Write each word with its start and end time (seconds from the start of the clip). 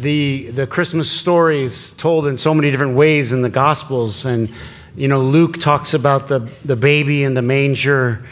the, 0.00 0.50
the 0.50 0.66
Christmas 0.66 1.10
stories 1.10 1.92
told 1.92 2.26
in 2.26 2.36
so 2.36 2.54
many 2.54 2.70
different 2.70 2.96
ways 2.96 3.32
in 3.32 3.42
the 3.42 3.50
Gospels. 3.50 4.24
And, 4.24 4.50
you 4.96 5.08
know, 5.08 5.20
Luke 5.20 5.58
talks 5.58 5.94
about 5.94 6.28
the, 6.28 6.50
the 6.64 6.76
baby 6.76 7.24
in 7.24 7.34
the 7.34 7.42
manger. 7.42 8.24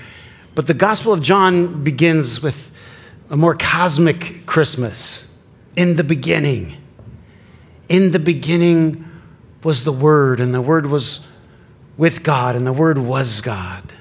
But 0.54 0.66
the 0.66 0.74
Gospel 0.74 1.12
of 1.12 1.22
John 1.22 1.84
begins 1.84 2.42
with 2.42 2.70
a 3.30 3.36
more 3.36 3.54
cosmic 3.54 4.46
Christmas. 4.46 5.26
In 5.76 5.96
the 5.96 6.04
beginning. 6.04 6.76
In 7.88 8.10
the 8.10 8.18
beginning 8.18 9.08
was 9.62 9.84
the 9.84 9.92
Word, 9.92 10.40
and 10.40 10.52
the 10.54 10.60
Word 10.60 10.86
was 10.86 11.20
with 11.96 12.22
God, 12.22 12.56
and 12.56 12.66
the 12.66 12.72
Word 12.72 12.98
was 12.98 13.40
God. 13.40 13.92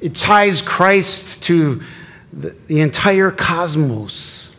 It 0.00 0.14
ties 0.14 0.62
Christ 0.62 1.42
to 1.44 1.82
the, 2.32 2.50
the 2.66 2.80
entire 2.80 3.30
cosmos. 3.30 4.49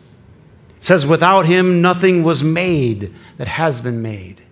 Says, 0.82 1.06
without 1.06 1.46
him, 1.46 1.80
nothing 1.80 2.24
was 2.24 2.42
made 2.42 3.14
that 3.36 3.46
has 3.46 3.80
been 3.80 4.02
made. 4.02 4.42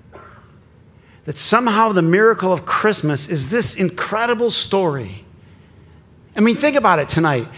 That 1.24 1.36
somehow 1.36 1.90
the 1.90 2.02
miracle 2.02 2.52
of 2.52 2.64
Christmas 2.64 3.28
is 3.28 3.50
this 3.50 3.74
incredible 3.74 4.52
story. 4.52 5.24
I 6.36 6.40
mean, 6.40 6.54
think 6.54 6.76
about 6.76 7.00
it 7.00 7.08
tonight. 7.08 7.48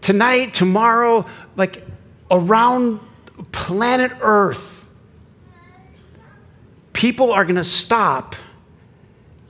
Tonight, 0.00 0.54
tomorrow, 0.54 1.26
like 1.54 1.86
around 2.30 3.00
planet 3.52 4.12
Earth, 4.22 4.88
people 6.94 7.30
are 7.30 7.44
going 7.44 7.56
to 7.56 7.62
stop 7.62 8.36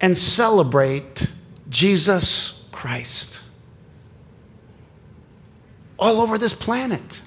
and 0.00 0.18
celebrate 0.18 1.30
Jesus 1.68 2.60
Christ 2.72 3.40
all 5.96 6.20
over 6.20 6.38
this 6.38 6.54
planet. 6.54 7.22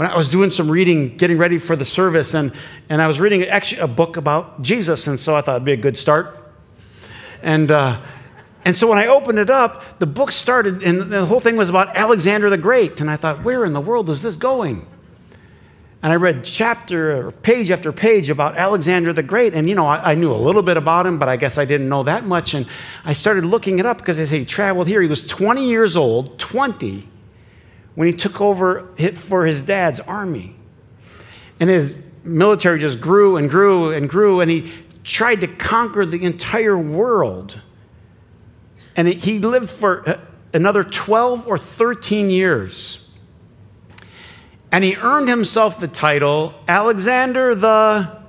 When 0.00 0.10
I 0.10 0.16
was 0.16 0.30
doing 0.30 0.48
some 0.48 0.70
reading, 0.70 1.18
getting 1.18 1.36
ready 1.36 1.58
for 1.58 1.76
the 1.76 1.84
service, 1.84 2.32
and, 2.32 2.54
and 2.88 3.02
I 3.02 3.06
was 3.06 3.20
reading 3.20 3.42
actually 3.42 3.82
a 3.82 3.86
book 3.86 4.16
about 4.16 4.62
Jesus, 4.62 5.06
and 5.06 5.20
so 5.20 5.36
I 5.36 5.42
thought 5.42 5.56
it'd 5.56 5.66
be 5.66 5.72
a 5.72 5.76
good 5.76 5.98
start. 5.98 6.54
And, 7.42 7.70
uh, 7.70 8.00
and 8.64 8.74
so 8.74 8.86
when 8.86 8.96
I 8.96 9.08
opened 9.08 9.38
it 9.38 9.50
up, 9.50 9.98
the 9.98 10.06
book 10.06 10.32
started, 10.32 10.82
and 10.82 11.12
the 11.12 11.26
whole 11.26 11.38
thing 11.38 11.54
was 11.56 11.68
about 11.68 11.94
Alexander 11.94 12.48
the 12.48 12.56
Great. 12.56 13.02
And 13.02 13.10
I 13.10 13.16
thought, 13.16 13.44
where 13.44 13.62
in 13.62 13.74
the 13.74 13.80
world 13.82 14.08
is 14.08 14.22
this 14.22 14.36
going? 14.36 14.86
And 16.02 16.10
I 16.14 16.16
read 16.16 16.44
chapter 16.44 17.26
or 17.26 17.30
page 17.30 17.70
after 17.70 17.92
page 17.92 18.30
about 18.30 18.56
Alexander 18.56 19.12
the 19.12 19.22
Great. 19.22 19.52
And, 19.52 19.68
you 19.68 19.74
know, 19.74 19.86
I, 19.86 20.12
I, 20.12 20.14
knew 20.14 20.32
a 20.32 20.34
little 20.34 20.62
bit 20.62 20.78
about 20.78 21.06
him, 21.06 21.18
but 21.18 21.28
I 21.28 21.36
guess 21.36 21.58
I 21.58 21.66
didn't 21.66 21.90
know 21.90 22.04
that 22.04 22.24
much. 22.24 22.54
And 22.54 22.66
I 23.04 23.12
started 23.12 23.44
looking 23.44 23.78
it 23.78 23.84
up 23.84 23.98
because 23.98 24.16
they 24.16 24.24
say 24.24 24.38
he 24.38 24.44
traveled 24.46 24.86
here. 24.86 25.02
He 25.02 25.08
was 25.08 25.26
20 25.26 25.68
years 25.68 25.94
old, 25.94 26.38
20, 26.38 27.06
when 27.94 28.06
he 28.06 28.12
took 28.12 28.40
over 28.40 28.88
for 29.14 29.46
his 29.46 29.62
dad's 29.62 30.00
army. 30.00 30.56
And 31.58 31.68
his 31.68 31.94
military 32.24 32.78
just 32.78 33.00
grew 33.00 33.36
and 33.36 33.50
grew 33.50 33.92
and 33.92 34.08
grew. 34.08 34.40
And 34.40 34.50
he 34.50 34.72
tried 35.04 35.40
to 35.42 35.46
conquer 35.46 36.06
the 36.06 36.24
entire 36.24 36.78
world. 36.78 37.60
And 38.96 39.08
he 39.08 39.38
lived 39.38 39.70
for 39.70 40.08
uh, 40.08 40.20
another 40.52 40.84
12 40.84 41.46
or 41.46 41.58
13 41.58 42.30
years 42.30 43.10
and 44.72 44.84
he 44.84 44.96
earned 44.96 45.28
himself 45.28 45.80
the 45.80 45.88
title 45.88 46.54
Alexander 46.68 47.54
the 47.54 48.20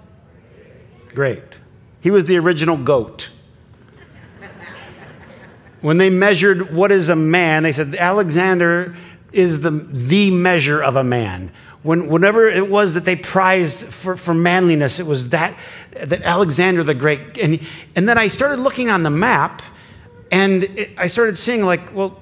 Great. 1.14 1.60
He 2.00 2.10
was 2.10 2.26
the 2.26 2.38
original 2.38 2.78
goat. 2.78 3.30
When 5.82 5.98
they 5.98 6.10
measured 6.10 6.74
what 6.74 6.92
is 6.92 7.10
a 7.10 7.16
man, 7.16 7.64
they 7.64 7.72
said 7.72 7.96
Alexander 7.96 8.96
is 9.32 9.62
the, 9.62 9.72
the 9.72 10.32
measure 10.32 10.82
of 10.82 10.96
a 10.96 11.04
man. 11.04 11.52
When, 11.84 12.08
whenever 12.08 12.48
it 12.48 12.70
was 12.70 12.94
that 12.94 13.06
they 13.06 13.16
prized 13.16 13.86
for, 13.86 14.16
for 14.16 14.34
manliness, 14.34 15.00
it 15.00 15.06
was 15.06 15.30
that, 15.30 15.58
that 15.92 16.22
Alexander 16.22 16.84
the 16.84 16.94
Great. 16.94 17.38
And, 17.38 17.60
and 17.96 18.08
then 18.08 18.18
I 18.18 18.28
started 18.28 18.60
looking 18.60 18.90
on 18.90 19.04
the 19.04 19.10
map, 19.10 19.62
and 20.32 20.64
it, 20.64 20.92
I 20.98 21.08
started 21.08 21.38
seeing, 21.38 21.64
like, 21.64 21.94
well, 21.96 22.20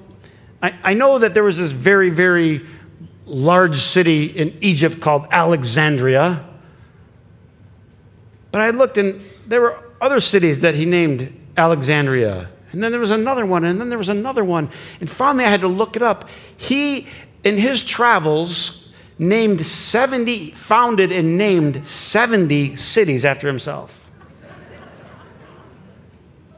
I, 0.62 0.74
I 0.82 0.94
know 0.94 1.18
that 1.18 1.34
there 1.34 1.44
was 1.44 1.58
this 1.58 1.72
very, 1.72 2.10
very 2.10 2.64
large 3.26 3.76
city 3.76 4.24
in 4.24 4.56
Egypt 4.60 5.00
called 5.00 5.26
Alexandria. 5.30 6.46
But 8.52 8.62
I 8.62 8.70
looked 8.70 8.98
and 8.98 9.20
there 9.46 9.60
were 9.60 9.82
other 10.00 10.20
cities 10.20 10.60
that 10.60 10.74
he 10.74 10.84
named 10.84 11.32
Alexandria. 11.56 12.50
And 12.72 12.82
then 12.82 12.92
there 12.92 13.00
was 13.00 13.10
another 13.10 13.44
one, 13.44 13.64
and 13.64 13.80
then 13.80 13.88
there 13.88 13.98
was 13.98 14.08
another 14.08 14.44
one. 14.44 14.70
And 15.00 15.10
finally, 15.10 15.44
I 15.44 15.48
had 15.48 15.62
to 15.62 15.68
look 15.68 15.96
it 15.96 16.02
up. 16.02 16.28
He, 16.56 17.06
in 17.42 17.56
his 17.56 17.82
travels, 17.82 18.92
named 19.18 19.66
70, 19.66 20.52
founded 20.52 21.12
and 21.12 21.36
named 21.36 21.86
70 21.86 22.76
cities 22.76 23.24
after 23.24 23.46
himself. 23.46 24.10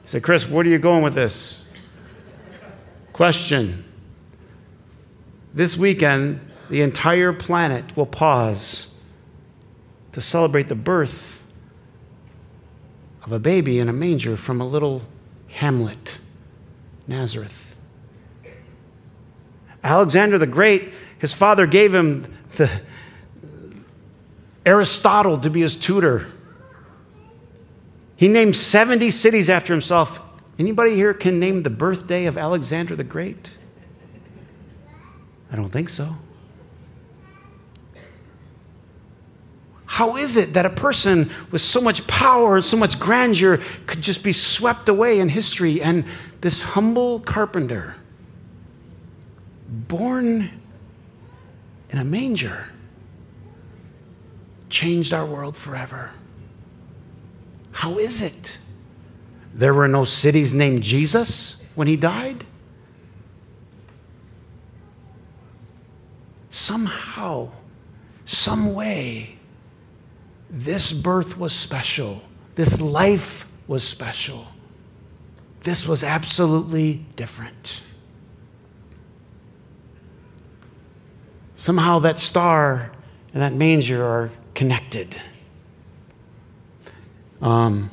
He 0.03 0.09
said, 0.09 0.23
Chris, 0.23 0.49
where 0.49 0.65
are 0.65 0.69
you 0.69 0.79
going 0.79 1.03
with 1.03 1.15
this? 1.15 1.63
Question. 3.13 3.85
This 5.55 5.77
weekend, 5.77 6.41
the 6.71 6.83
entire 6.83 7.33
planet 7.33 7.97
will 7.97 8.07
pause 8.07 8.89
to 10.13 10.21
celebrate 10.21 10.69
the 10.69 10.75
birth 10.75 11.43
of 13.25 13.33
a 13.33 13.39
baby 13.39 13.79
in 13.79 13.89
a 13.89 13.93
manger 13.93 14.37
from 14.37 14.61
a 14.61 14.67
little 14.67 15.03
hamlet, 15.53 16.19
Nazareth. 17.07 17.77
Alexander 19.85 20.39
the 20.39 20.47
Great, 20.47 20.93
his 21.19 21.33
father 21.33 21.67
gave 21.67 21.95
him 21.95 22.33
the 22.57 22.71
Aristotle 24.65 25.39
to 25.39 25.51
be 25.51 25.61
his 25.61 25.77
tutor. 25.77 26.27
He 28.17 28.29
named 28.29 28.57
70 28.57 29.11
cities 29.11 29.51
after 29.51 29.73
himself. 29.73 30.21
Anybody 30.59 30.95
here 30.95 31.13
can 31.15 31.41
name 31.41 31.63
the 31.65 31.71
birthday 31.71 32.27
of 32.27 32.39
Alexander 32.39 32.95
the 32.95 33.05
Great? 33.05 33.51
I 35.51 35.57
don't 35.57 35.71
think 35.71 35.89
so. 35.89 36.17
How 39.93 40.17
is 40.17 40.37
it 40.37 40.55
that 40.55 40.65
a 40.65 40.71
person 40.71 41.31
with 41.51 41.61
so 41.61 41.79
much 41.79 42.07
power 42.07 42.57
and 42.57 42.65
so 42.65 42.79
much 42.79 42.99
grandeur 42.99 43.61
could 43.87 44.01
just 44.01 44.23
be 44.23 44.33
swept 44.33 44.89
away 44.89 45.21
in 45.21 45.29
history? 45.29 45.83
And 45.83 46.07
this 46.41 46.63
humble 46.63 47.21
carpenter, 47.21 47.95
born 49.69 50.51
in 51.91 51.99
a 51.99 52.05
manger, 52.05 52.69
changed 54.71 55.13
our 55.13 55.27
world 55.27 55.59
forever. 55.59 56.13
How 57.73 57.99
is 57.99 58.23
it? 58.23 58.57
There 59.53 59.75
were 59.75 59.89
no 59.89 60.05
cities 60.05 60.55
named 60.55 60.85
Jesus 60.85 61.63
when 61.75 61.87
he 61.87 61.97
died? 61.97 62.47
Somehow, 66.49 67.51
some 68.25 68.73
way, 68.73 69.37
this 70.53 70.93
birth 70.93 71.39
was 71.39 71.55
special. 71.55 72.21
This 72.55 72.79
life 72.79 73.47
was 73.67 73.83
special. 73.83 74.47
This 75.63 75.89
was 75.89 76.05
absolutely 76.05 77.07
different. 77.17 77.83
Somehow 81.57 82.01
that 82.01 82.19
star 82.19 82.93
and 83.33 83.43
that 83.43 83.55
manger 83.55 84.05
are 84.05 84.31
connected. 84.55 85.19
Um, 87.41 87.89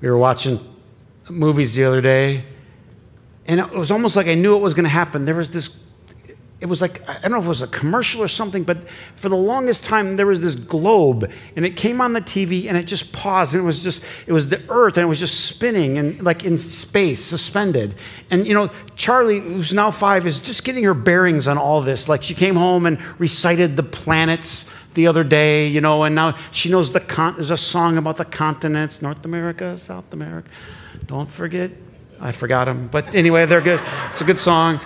we 0.00 0.08
were 0.08 0.18
watching 0.18 0.60
movies 1.28 1.74
the 1.74 1.84
other 1.84 2.00
day, 2.00 2.44
and 3.46 3.58
it 3.58 3.70
was 3.70 3.90
almost 3.90 4.14
like 4.14 4.28
I 4.28 4.34
knew 4.34 4.54
it 4.54 4.60
was 4.60 4.74
going 4.74 4.84
to 4.84 4.90
happen. 4.90 5.24
There 5.24 5.34
was 5.34 5.50
this 5.50 5.83
it 6.60 6.66
was 6.66 6.80
like, 6.80 7.06
I 7.08 7.20
don't 7.20 7.32
know 7.32 7.38
if 7.38 7.44
it 7.44 7.48
was 7.48 7.62
a 7.62 7.66
commercial 7.66 8.22
or 8.22 8.28
something, 8.28 8.62
but 8.62 8.88
for 9.16 9.28
the 9.28 9.36
longest 9.36 9.84
time, 9.84 10.16
there 10.16 10.26
was 10.26 10.40
this 10.40 10.54
globe, 10.54 11.30
and 11.56 11.66
it 11.66 11.76
came 11.76 12.00
on 12.00 12.12
the 12.12 12.20
TV, 12.20 12.68
and 12.68 12.76
it 12.76 12.84
just 12.84 13.12
paused, 13.12 13.54
and 13.54 13.62
it 13.62 13.66
was 13.66 13.82
just, 13.82 14.02
it 14.26 14.32
was 14.32 14.48
the 14.48 14.62
earth, 14.68 14.96
and 14.96 15.04
it 15.04 15.08
was 15.08 15.18
just 15.18 15.46
spinning, 15.46 15.98
and 15.98 16.22
like 16.22 16.44
in 16.44 16.56
space, 16.56 17.22
suspended. 17.22 17.94
And, 18.30 18.46
you 18.46 18.54
know, 18.54 18.70
Charlie, 18.96 19.40
who's 19.40 19.74
now 19.74 19.90
five, 19.90 20.26
is 20.26 20.38
just 20.38 20.64
getting 20.64 20.84
her 20.84 20.94
bearings 20.94 21.48
on 21.48 21.58
all 21.58 21.82
this. 21.82 22.08
Like, 22.08 22.22
she 22.22 22.34
came 22.34 22.54
home 22.54 22.86
and 22.86 22.98
recited 23.20 23.76
the 23.76 23.82
planets 23.82 24.70
the 24.94 25.08
other 25.08 25.24
day, 25.24 25.66
you 25.66 25.80
know, 25.80 26.04
and 26.04 26.14
now 26.14 26.36
she 26.52 26.70
knows 26.70 26.92
the 26.92 27.00
con- 27.00 27.34
there's 27.34 27.50
a 27.50 27.56
song 27.56 27.98
about 27.98 28.16
the 28.16 28.24
continents 28.24 29.02
North 29.02 29.24
America, 29.24 29.76
South 29.76 30.12
America. 30.12 30.48
Don't 31.06 31.30
forget. 31.30 31.72
I 32.20 32.32
forgot 32.32 32.66
them. 32.66 32.88
But 32.90 33.14
anyway, 33.14 33.44
they're 33.44 33.60
good. 33.60 33.80
It's 34.12 34.20
a 34.20 34.24
good 34.24 34.38
song. 34.38 34.80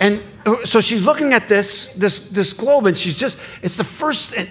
And 0.00 0.22
uh, 0.44 0.64
so 0.64 0.80
she's 0.80 1.02
looking 1.02 1.32
at 1.32 1.48
this, 1.48 1.86
this, 1.94 2.18
this 2.18 2.52
globe, 2.52 2.86
and 2.86 2.96
she's 2.96 3.16
just, 3.16 3.38
it's 3.62 3.76
the 3.76 3.84
first, 3.84 4.34
and 4.34 4.48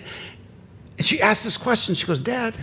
she 0.99 1.21
asks 1.21 1.43
this 1.43 1.57
question. 1.57 1.95
She 1.95 2.07
goes, 2.07 2.19
Dad, 2.19 2.55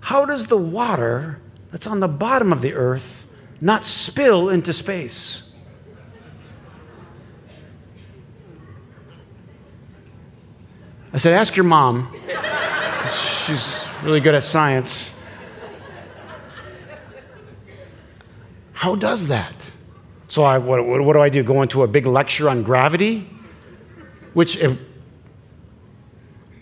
how 0.00 0.24
does 0.24 0.46
the 0.46 0.56
water 0.56 1.40
that's 1.70 1.86
on 1.86 2.00
the 2.00 2.08
bottom 2.08 2.52
of 2.52 2.62
the 2.62 2.72
earth 2.74 3.26
not 3.60 3.84
spill 3.84 4.48
into 4.48 4.72
space? 4.72 5.42
I 11.12 11.18
said, 11.18 11.32
Ask 11.34 11.56
your 11.56 11.64
mom. 11.64 12.14
She's 13.46 13.84
really 14.02 14.20
good 14.20 14.34
at 14.34 14.44
science. 14.44 15.12
How 18.72 18.94
does 18.94 19.26
that? 19.28 19.72
So, 20.28 20.44
I, 20.44 20.58
what, 20.58 20.84
what, 20.86 21.14
do 21.14 21.20
I 21.20 21.30
do? 21.30 21.42
Go 21.42 21.62
into 21.62 21.82
a 21.82 21.88
big 21.88 22.06
lecture 22.06 22.50
on 22.50 22.62
gravity? 22.62 23.28
Which, 24.34 24.56
if, 24.58 24.78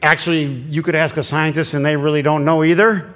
actually, 0.03 0.45
you 0.45 0.83
could 0.83 0.95
ask 0.95 1.17
a 1.17 1.23
scientist 1.23 1.75
and 1.75 1.85
they 1.85 1.97
really 1.97 2.23
don't 2.23 2.45
know 2.45 2.63
either. 2.63 3.13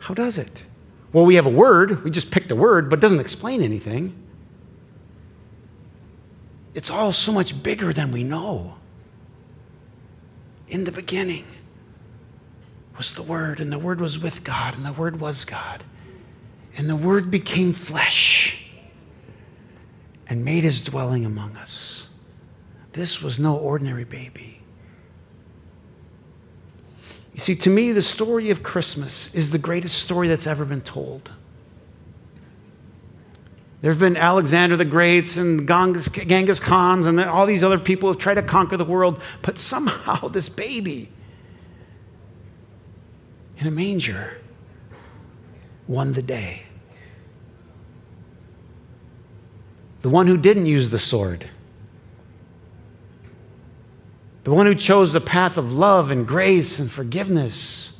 How 0.00 0.14
does 0.14 0.36
it? 0.36 0.64
Well, 1.12 1.24
we 1.24 1.36
have 1.36 1.46
a 1.46 1.50
word, 1.50 2.04
we 2.04 2.10
just 2.10 2.30
picked 2.30 2.50
a 2.50 2.56
word, 2.56 2.90
but 2.90 2.98
it 2.98 3.02
doesn't 3.02 3.20
explain 3.20 3.62
anything. 3.62 4.14
It's 6.74 6.90
all 6.90 7.12
so 7.12 7.32
much 7.32 7.62
bigger 7.62 7.92
than 7.92 8.12
we 8.12 8.24
know. 8.24 8.74
In 10.68 10.84
the 10.84 10.92
beginning 10.92 11.46
was 12.96 13.14
the 13.14 13.22
Word, 13.22 13.58
and 13.58 13.72
the 13.72 13.78
Word 13.78 14.00
was 14.00 14.18
with 14.18 14.44
God, 14.44 14.76
and 14.76 14.84
the 14.84 14.92
Word 14.92 15.18
was 15.18 15.44
God. 15.44 15.82
And 16.76 16.88
the 16.88 16.96
Word 16.96 17.30
became 17.30 17.72
flesh 17.72 18.67
and 20.28 20.44
made 20.44 20.64
his 20.64 20.80
dwelling 20.80 21.24
among 21.24 21.56
us. 21.56 22.08
This 22.92 23.22
was 23.22 23.38
no 23.38 23.56
ordinary 23.56 24.04
baby. 24.04 24.60
You 27.34 27.40
see, 27.40 27.54
to 27.56 27.70
me, 27.70 27.92
the 27.92 28.02
story 28.02 28.50
of 28.50 28.62
Christmas 28.62 29.32
is 29.34 29.52
the 29.52 29.58
greatest 29.58 29.98
story 29.98 30.28
that's 30.28 30.46
ever 30.46 30.64
been 30.64 30.80
told. 30.80 31.30
There 33.80 33.92
have 33.92 34.00
been 34.00 34.16
Alexander 34.16 34.76
the 34.76 34.84
Greats 34.84 35.36
and 35.36 35.68
Genghis, 35.68 36.58
Khans 36.58 37.06
and 37.06 37.20
all 37.20 37.46
these 37.46 37.62
other 37.62 37.78
people 37.78 38.12
who 38.12 38.18
tried 38.18 38.34
to 38.34 38.42
conquer 38.42 38.76
the 38.76 38.84
world, 38.84 39.22
but 39.42 39.58
somehow 39.58 40.28
this 40.32 40.48
baby 40.48 41.12
in 43.58 43.66
a 43.66 43.70
manger 43.70 44.38
won 45.86 46.12
the 46.12 46.22
day. 46.22 46.62
The 50.08 50.14
one 50.14 50.26
who 50.26 50.38
didn't 50.38 50.64
use 50.64 50.88
the 50.88 50.98
sword, 50.98 51.50
the 54.44 54.50
one 54.50 54.64
who 54.64 54.74
chose 54.74 55.12
the 55.12 55.20
path 55.20 55.58
of 55.58 55.70
love 55.70 56.10
and 56.10 56.26
grace 56.26 56.78
and 56.78 56.90
forgiveness. 56.90 57.92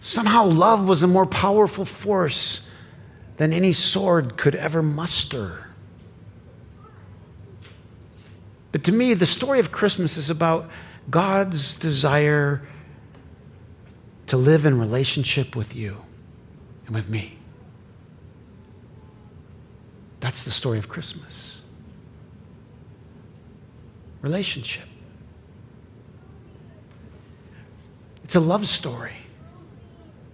Somehow, 0.00 0.44
love 0.44 0.86
was 0.86 1.02
a 1.02 1.06
more 1.06 1.24
powerful 1.24 1.86
force 1.86 2.68
than 3.38 3.54
any 3.54 3.72
sword 3.72 4.36
could 4.36 4.54
ever 4.54 4.82
muster. 4.82 5.66
But 8.70 8.84
to 8.84 8.92
me, 8.92 9.14
the 9.14 9.24
story 9.24 9.60
of 9.60 9.72
Christmas 9.72 10.18
is 10.18 10.28
about 10.28 10.68
God's 11.08 11.74
desire 11.74 12.60
to 14.26 14.36
live 14.36 14.66
in 14.66 14.78
relationship 14.78 15.56
with 15.56 15.74
you 15.74 16.02
and 16.84 16.94
with 16.94 17.08
me. 17.08 17.35
That's 20.26 20.42
the 20.42 20.50
story 20.50 20.78
of 20.78 20.88
Christmas. 20.88 21.62
Relationship. 24.22 24.88
It's 28.24 28.34
a 28.34 28.40
love 28.40 28.66
story. 28.66 29.18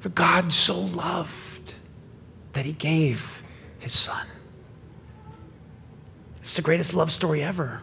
For 0.01 0.09
God 0.09 0.51
so 0.51 0.81
loved 0.81 1.75
that 2.55 2.65
he 2.65 2.73
gave 2.73 3.43
his 3.81 3.93
son. 3.93 4.27
It's 6.39 6.55
the 6.55 6.63
greatest 6.63 6.95
love 6.95 7.13
story 7.13 7.43
ever. 7.43 7.83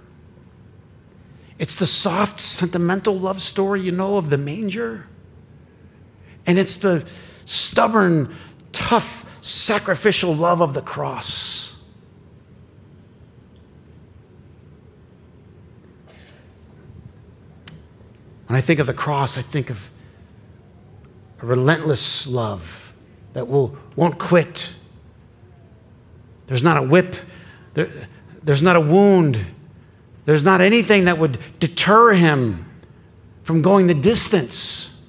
It's 1.60 1.76
the 1.76 1.86
soft, 1.86 2.42
sentimental 2.42 3.20
love 3.20 3.40
story 3.40 3.82
you 3.82 3.92
know 3.92 4.18
of 4.18 4.32
the 4.32 4.38
manger. 4.40 5.06
And 6.48 6.58
it's 6.58 6.78
the 6.78 7.06
stubborn, 7.46 8.36
tough, 8.72 9.26
sacrificial 9.42 10.34
love 10.34 10.62
of 10.62 10.74
the 10.74 10.82
cross. 10.82 11.59
When 18.50 18.58
I 18.58 18.62
think 18.62 18.80
of 18.80 18.88
the 18.88 18.96
cross, 18.96 19.38
I 19.38 19.44
think 19.44 19.70
of 19.70 19.92
a 21.40 21.46
relentless 21.46 22.26
love 22.26 22.96
that 23.34 23.48
will, 23.48 23.78
won't 23.96 24.18
quit. 24.18 24.72
There's 26.48 26.64
not 26.64 26.78
a 26.78 26.82
whip, 26.82 27.16
there, 27.76 27.88
there's 28.42 28.64
not 28.64 28.76
a 28.76 28.82
wound, 28.82 29.40
there's 30.26 30.44
not 30.44 30.62
anything 30.62 31.06
that 31.06 31.20
would 31.20 31.38
deter 31.60 32.14
him 32.14 32.66
from 33.44 33.62
going 33.62 33.86
the 33.86 33.94
distance. 33.94 35.00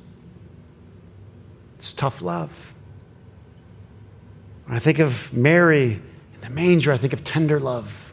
It's 1.76 1.94
tough 1.94 2.20
love. 2.20 2.75
When 4.66 4.76
I 4.76 4.81
think 4.81 4.98
of 4.98 5.32
Mary 5.32 5.92
in 6.34 6.40
the 6.42 6.50
manger, 6.50 6.92
I 6.92 6.98
think 6.98 7.14
of 7.14 7.25
tender 7.25 7.58
love. 7.58 8.12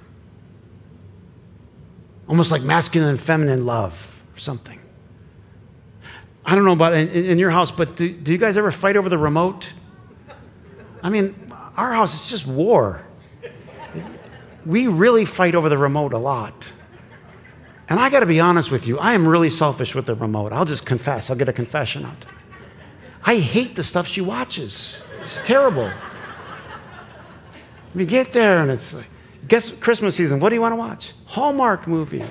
Almost 2.30 2.50
like 2.50 2.62
masculine 2.62 3.10
and 3.10 3.22
feminine 3.22 3.66
love 3.66 4.24
or 4.34 4.40
something. 4.40 4.77
I 6.48 6.56
don't 6.56 6.64
know 6.64 6.72
about 6.72 6.94
in, 6.94 7.10
in 7.10 7.38
your 7.38 7.50
house, 7.50 7.72
but 7.72 7.98
do, 7.98 8.10
do 8.10 8.32
you 8.32 8.38
guys 8.38 8.56
ever 8.58 8.72
fight 8.72 8.96
over 8.96 9.10
the 9.10 9.18
remote? 9.18 9.74
I 11.04 11.10
mean, 11.10 11.36
our 11.76 11.92
house 11.92 12.24
is 12.24 12.30
just 12.30 12.48
war. 12.48 13.02
We 14.66 14.88
really 14.88 15.26
fight 15.26 15.56
over 15.56 15.68
the 15.68 15.78
remote 15.78 16.14
a 16.14 16.18
lot. 16.18 16.72
And 17.90 18.00
I 18.00 18.10
got 18.10 18.22
to 18.22 18.26
be 18.26 18.40
honest 18.40 18.72
with 18.72 18.88
you, 18.88 18.98
I 18.98 19.14
am 19.14 19.28
really 19.28 19.50
selfish 19.50 19.94
with 19.94 20.06
the 20.06 20.16
remote. 20.16 20.54
I'll 20.54 20.66
just 20.66 20.86
confess, 20.86 21.30
I'll 21.30 21.36
get 21.36 21.50
a 21.50 21.54
confession 21.54 22.06
out. 22.06 22.26
I 23.26 23.40
hate 23.40 23.76
the 23.76 23.84
stuff 23.84 24.08
she 24.08 24.22
watches. 24.22 25.02
It's 25.20 25.46
terrible. 25.46 25.92
We 27.94 28.06
get 28.06 28.32
there 28.32 28.60
and 28.60 28.72
it's 28.72 28.94
like, 28.94 29.08
guess 29.50 29.70
Christmas 29.70 30.16
season, 30.16 30.40
what 30.40 30.50
do 30.50 30.56
you 30.56 30.62
want 30.62 30.72
to 30.72 30.78
watch? 30.78 31.14
Hallmark 31.26 31.88
movie. 31.88 32.24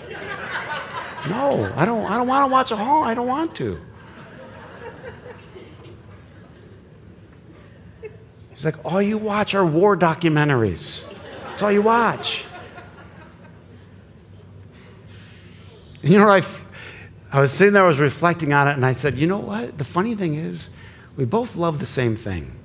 No, 1.29 1.71
I 1.77 1.85
don't, 1.85 2.11
I 2.11 2.17
don't 2.17 2.29
want 2.29 2.49
to 2.49 2.53
watch 2.53 2.71
a 2.71 2.77
Hall, 2.77 3.05
I 3.05 3.15
don't 3.15 3.27
want 3.27 3.55
to. 3.57 3.79
He's 8.57 8.65
like, 8.65 8.83
all 8.87 9.03
you 9.03 9.19
watch 9.19 9.55
are 9.55 9.65
war 9.65 9.99
documentaries. 9.99 11.05
That's 11.45 11.63
all 11.63 11.71
you 11.71 11.83
watch. 11.83 12.47
You 16.03 16.17
know? 16.17 16.29
I, 16.31 16.43
I 17.31 17.41
was 17.41 17.53
sitting 17.53 17.75
there, 17.75 17.85
I 17.85 17.87
was 17.87 18.01
reflecting 18.01 18.55
on 18.55 18.67
it, 18.67 18.73
and 18.73 18.87
I 18.87 18.95
said, 18.95 19.17
you 19.19 19.27
know 19.27 19.39
what? 19.39 19.77
The 19.77 19.85
funny 19.85 20.15
thing 20.15 20.37
is, 20.37 20.71
we 21.17 21.27
both 21.27 21.55
love 21.55 21.81
the 21.81 21.87
same 21.87 22.17
thing. 22.17 22.59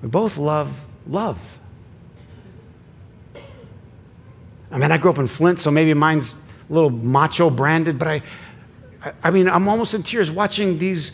We 0.00 0.08
both 0.08 0.38
love 0.38 0.86
love. 1.06 1.58
I 4.70 4.78
mean, 4.78 4.90
I 4.90 4.96
grew 4.96 5.10
up 5.10 5.18
in 5.18 5.26
Flint, 5.26 5.60
so 5.60 5.70
maybe 5.70 5.92
mine's 5.92 6.32
a 6.68 6.72
little 6.72 6.90
macho 6.90 7.50
branded, 7.50 7.98
but 7.98 8.08
I, 8.08 8.22
I 9.22 9.30
mean, 9.30 9.48
I'm 9.48 9.68
almost 9.68 9.94
in 9.94 10.02
tears 10.02 10.30
watching 10.30 10.78
these 10.78 11.12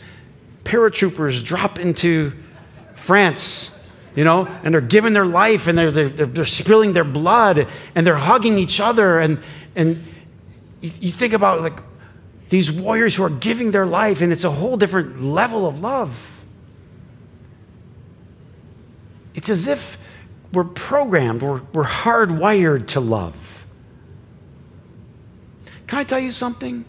paratroopers 0.63 1.43
drop 1.43 1.77
into 1.77 2.33
France, 3.03 3.69
you 4.15 4.23
know, 4.23 4.45
and 4.63 4.73
they're 4.73 4.79
giving 4.79 5.11
their 5.11 5.25
life 5.25 5.67
and 5.67 5.77
they're, 5.77 5.91
they're, 5.91 6.09
they're 6.09 6.45
spilling 6.45 6.93
their 6.93 7.03
blood 7.03 7.67
and 7.95 8.07
they're 8.07 8.15
hugging 8.15 8.57
each 8.57 8.79
other. 8.79 9.19
And, 9.19 9.39
and 9.75 10.01
you, 10.79 10.89
you 11.01 11.11
think 11.11 11.33
about 11.33 11.61
like 11.61 11.77
these 12.47 12.71
warriors 12.71 13.13
who 13.15 13.23
are 13.23 13.29
giving 13.29 13.71
their 13.71 13.85
life, 13.85 14.21
and 14.21 14.31
it's 14.31 14.45
a 14.45 14.51
whole 14.51 14.77
different 14.77 15.21
level 15.21 15.65
of 15.65 15.81
love. 15.81 16.45
It's 19.33 19.49
as 19.49 19.67
if 19.67 19.97
we're 20.53 20.63
programmed, 20.63 21.41
we're, 21.41 21.61
we're 21.73 21.83
hardwired 21.83 22.87
to 22.89 23.01
love. 23.01 23.65
Can 25.87 25.99
I 25.99 26.05
tell 26.05 26.19
you 26.19 26.31
something? 26.31 26.85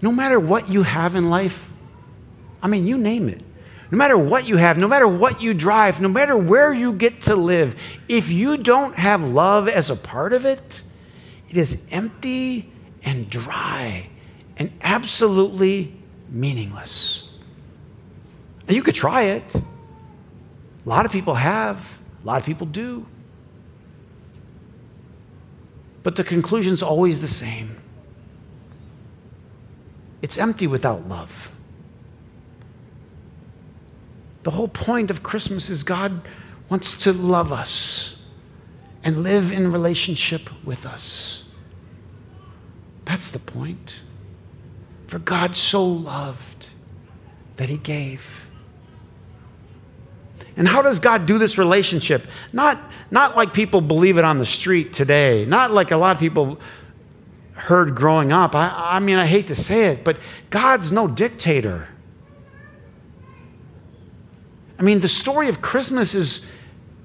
No 0.00 0.12
matter 0.12 0.40
what 0.40 0.70
you 0.70 0.82
have 0.82 1.14
in 1.14 1.28
life, 1.28 1.70
I 2.62 2.68
mean, 2.68 2.86
you 2.86 2.96
name 2.96 3.28
it. 3.28 3.42
No 3.90 3.98
matter 3.98 4.16
what 4.16 4.46
you 4.46 4.56
have, 4.56 4.78
no 4.78 4.86
matter 4.86 5.08
what 5.08 5.40
you 5.42 5.52
drive, 5.52 6.00
no 6.00 6.08
matter 6.08 6.36
where 6.36 6.72
you 6.72 6.92
get 6.92 7.22
to 7.22 7.34
live, 7.34 7.74
if 8.08 8.30
you 8.30 8.56
don't 8.56 8.94
have 8.94 9.22
love 9.22 9.68
as 9.68 9.90
a 9.90 9.96
part 9.96 10.32
of 10.32 10.44
it, 10.46 10.82
it 11.48 11.56
is 11.56 11.84
empty 11.90 12.70
and 13.02 13.28
dry 13.28 14.08
and 14.56 14.70
absolutely 14.82 15.96
meaningless. 16.28 17.28
And 18.68 18.76
you 18.76 18.82
could 18.82 18.94
try 18.94 19.22
it. 19.22 19.54
A 19.54 19.62
lot 20.88 21.04
of 21.04 21.10
people 21.10 21.34
have, 21.34 22.00
a 22.22 22.26
lot 22.26 22.38
of 22.38 22.46
people 22.46 22.66
do. 22.66 23.06
But 26.04 26.14
the 26.14 26.24
conclusion's 26.24 26.82
always 26.82 27.20
the 27.20 27.28
same 27.28 27.76
it's 30.22 30.36
empty 30.36 30.66
without 30.66 31.08
love. 31.08 31.52
The 34.42 34.50
whole 34.52 34.68
point 34.68 35.10
of 35.10 35.22
Christmas 35.22 35.68
is 35.70 35.82
God 35.82 36.22
wants 36.68 37.04
to 37.04 37.12
love 37.12 37.52
us. 37.52 38.16
and 39.02 39.22
live 39.22 39.50
in 39.50 39.72
relationship 39.72 40.50
with 40.64 40.84
us. 40.84 41.44
That's 43.04 43.30
the 43.30 43.38
point. 43.38 44.02
For 45.06 45.18
God 45.18 45.56
so 45.56 45.84
loved 45.84 46.68
that 47.56 47.68
he 47.68 47.76
gave. 47.78 48.50
And 50.56 50.68
how 50.68 50.82
does 50.82 50.98
God 50.98 51.26
do 51.26 51.38
this 51.38 51.56
relationship? 51.56 52.26
Not, 52.52 52.78
not 53.10 53.36
like 53.36 53.54
people 53.54 53.80
believe 53.80 54.18
it 54.18 54.24
on 54.24 54.38
the 54.38 54.46
street 54.46 54.92
today, 54.92 55.46
not 55.46 55.70
like 55.70 55.90
a 55.90 55.96
lot 55.96 56.14
of 56.14 56.20
people 56.20 56.60
heard 57.54 57.94
growing 57.94 58.32
up. 58.32 58.54
I, 58.54 58.96
I 58.96 58.98
mean, 59.00 59.16
I 59.16 59.26
hate 59.26 59.46
to 59.48 59.54
say 59.54 59.86
it, 59.86 60.04
but 60.04 60.18
God's 60.50 60.92
no 60.92 61.08
dictator. 61.08 61.88
I 64.80 64.82
mean, 64.82 65.00
the 65.00 65.08
story 65.08 65.50
of 65.50 65.60
Christmas 65.60 66.14
is 66.14 66.50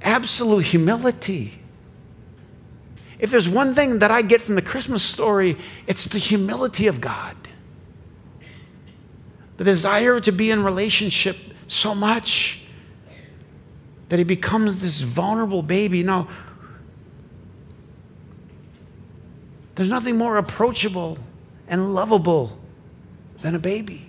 absolute 0.01 0.63
humility. 0.63 1.59
If 3.19 3.31
there's 3.31 3.49
one 3.49 3.75
thing 3.75 3.99
that 3.99 4.11
I 4.11 4.21
get 4.21 4.41
from 4.41 4.55
the 4.55 4.61
Christmas 4.61 5.03
story, 5.03 5.57
it's 5.85 6.05
the 6.05 6.17
humility 6.17 6.87
of 6.87 7.01
God. 7.01 7.35
The 9.57 9.65
desire 9.65 10.21
to 10.21 10.31
be 10.31 10.51
in 10.51 10.63
relationship 10.63 11.35
so 11.67 11.93
much 11.93 12.61
that 14.07 14.19
he 14.19 14.23
becomes 14.23 14.79
this 14.79 15.01
vulnerable 15.01 15.61
baby. 15.61 16.01
Now, 16.01 16.29
there's 19.75 19.89
nothing 19.89 20.17
more 20.17 20.37
approachable 20.37 21.17
and 21.67 21.93
lovable 21.93 22.57
than 23.41 23.53
a 23.53 23.59
baby. 23.59 24.04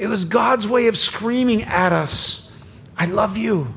It 0.00 0.08
was 0.08 0.24
God's 0.24 0.66
way 0.66 0.86
of 0.86 0.96
screaming 0.96 1.62
at 1.64 1.92
us, 1.92 2.48
I 2.96 3.04
love 3.04 3.36
you, 3.36 3.74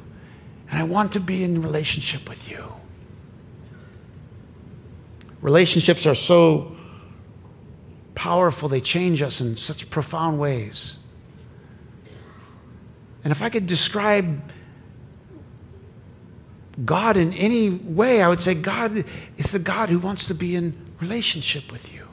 and 0.69 0.79
I 0.79 0.83
want 0.83 1.11
to 1.13 1.19
be 1.19 1.43
in 1.43 1.61
relationship 1.61 2.29
with 2.29 2.49
you. 2.49 2.63
Relationships 5.41 6.07
are 6.07 6.15
so 6.15 6.77
powerful, 8.15 8.69
they 8.69 8.79
change 8.79 9.21
us 9.21 9.41
in 9.41 9.57
such 9.57 9.89
profound 9.89 10.39
ways. 10.39 10.97
And 13.25 13.31
if 13.31 13.41
I 13.41 13.49
could 13.49 13.65
describe 13.65 14.49
God 16.85 17.17
in 17.17 17.33
any 17.33 17.69
way, 17.69 18.21
I 18.21 18.29
would 18.29 18.39
say 18.39 18.53
God 18.53 19.03
is 19.35 19.51
the 19.51 19.59
God 19.59 19.89
who 19.89 19.99
wants 19.99 20.27
to 20.27 20.33
be 20.33 20.55
in 20.55 20.73
relationship 21.01 21.69
with 21.69 21.93
you. 21.93 22.07